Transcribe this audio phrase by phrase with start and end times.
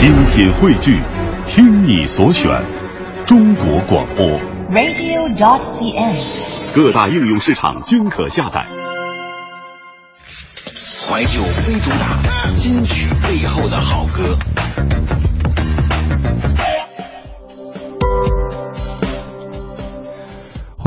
[0.00, 0.98] 精品汇聚，
[1.44, 2.50] 听你所选，
[3.26, 4.26] 中国广播。
[4.70, 6.16] radio.cn。
[6.74, 8.66] 各大应用市场均可下载。
[11.06, 12.16] 怀旧非主打，
[12.56, 14.38] 金曲背后的好歌。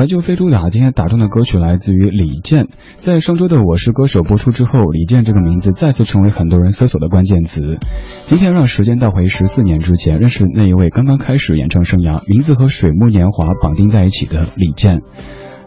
[0.04, 2.68] 怀旧非主打，今天打中的歌曲来自于李健。
[2.98, 7.78] 在上周的《我是歌手》播出之后，李健这个名字再次成为很多人搜索的关键词。
[8.26, 15.04] 今天让时间倒回十四年之前，认识那一位刚刚开始演唱生涯，名字和《水木年华》绑定在一起的李健。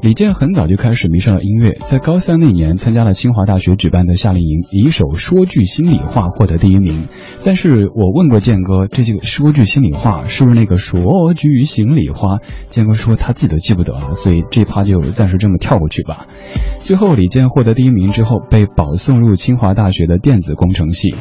[0.03, 7.07] 李健很早就开始迷上了音乐，在高三那年参加了清华大学举办的夏令营，以一首《说句心里话》获得第一名。
[7.45, 12.39] 但是我问过健哥，这句“说句心里话”是不是那个“说句心里话”？
[12.71, 16.27] 健哥说他自己都记不得了，所以这趴就暂时这么跳过去吧。
[16.79, 21.15] 最后，李健获得第一名之后，被保送入清华大学的电子工程系。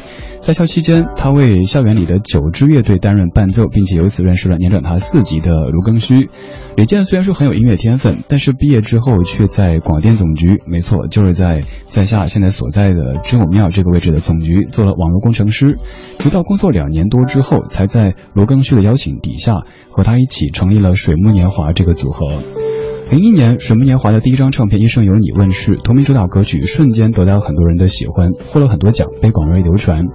[0.46, 6.28] 在校期间，他为校园里的九支乐队担任伴奏，并且由此认识了年长他四级的卢庚戌。
[6.76, 15.78] 李健虽然说很有音乐天分，但是毕业之后却在广电总局，没错，就是在在下现在所在的真武庙这个位置的总局做了网络工程师。
[16.20, 19.52] 直到工作两年多之后，才在卢庚戌的邀请底下，
[19.90, 22.24] 和他一起成立了水木年华这个组合。
[23.08, 30.06] 零一年，水木年华的第一张唱片《一生有你》问世，同名主打歌曲瞬间得到很多人的喜欢，获了很多奖，被广为流传。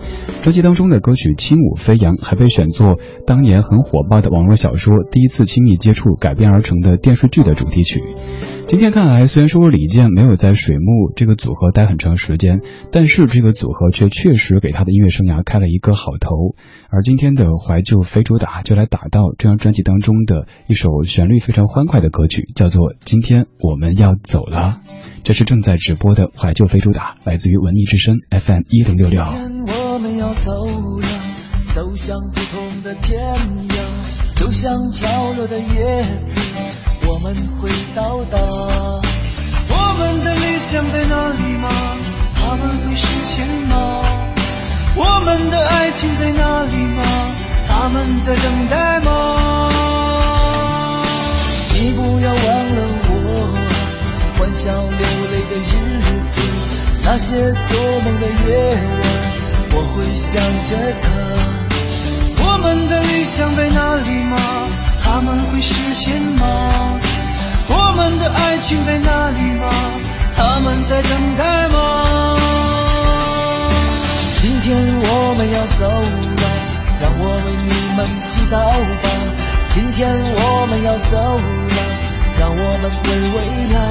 [0.41, 8.01] 专辑当中的歌曲《轻舞飞扬》还被选作当年很火爆的网络小说《第一次亲密接触》改编而成的电视剧的主题曲。
[8.71, 16.55] 今天看来，虽然说李健没有在水木这个组合待很长时间，但是这个组合却确实给他的音乐生涯开了一个好头。
[16.89, 24.75] 而今天的怀旧非主打就来打到这张专辑当中的一首旋律非常欢快的歌曲，叫做《今天我们要走了》。
[25.21, 29.21] 这是正在直播的怀旧非主打，来自于文艺之声 FM 一零六六。
[29.21, 31.05] 我们要走了，
[31.75, 36.39] 走向不同的天涯，就像飘落的叶子，
[37.09, 38.17] 我们回到
[57.13, 59.01] 那些做梦的夜晚，
[59.73, 61.03] 我会想着他。
[62.41, 64.37] 我们的理想在哪里吗？
[65.03, 66.97] 他们会实现吗？
[67.67, 69.67] 我们的爱情在哪里吗？
[70.37, 72.37] 他们在等待吗？
[74.37, 74.73] 今天
[75.03, 76.43] 我们要走了，
[77.01, 78.55] 让我为你们祈祷
[79.03, 79.09] 吧。
[79.71, 81.75] 今天我们要走了，
[82.39, 83.37] 让我们为未
[83.75, 83.90] 来。